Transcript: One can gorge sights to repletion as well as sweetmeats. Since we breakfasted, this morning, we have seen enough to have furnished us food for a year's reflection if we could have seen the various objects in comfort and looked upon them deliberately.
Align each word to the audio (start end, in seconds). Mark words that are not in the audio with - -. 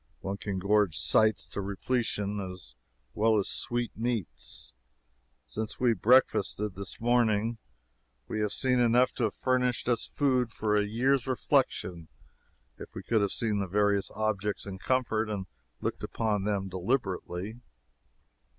One 0.21 0.37
can 0.37 0.57
gorge 0.57 0.97
sights 0.97 1.47
to 1.49 1.61
repletion 1.61 2.39
as 2.39 2.73
well 3.13 3.37
as 3.37 3.47
sweetmeats. 3.47 4.73
Since 5.45 5.79
we 5.79 5.93
breakfasted, 5.93 6.73
this 6.73 6.99
morning, 6.99 7.59
we 8.27 8.39
have 8.39 8.51
seen 8.51 8.79
enough 8.79 9.13
to 9.13 9.25
have 9.25 9.35
furnished 9.35 9.87
us 9.87 10.07
food 10.07 10.51
for 10.51 10.75
a 10.75 10.87
year's 10.87 11.27
reflection 11.27 12.07
if 12.79 12.95
we 12.95 13.03
could 13.03 13.21
have 13.21 13.31
seen 13.31 13.59
the 13.59 13.67
various 13.67 14.09
objects 14.15 14.65
in 14.65 14.79
comfort 14.79 15.29
and 15.29 15.45
looked 15.81 16.03
upon 16.03 16.45
them 16.45 16.67
deliberately. 16.67 17.61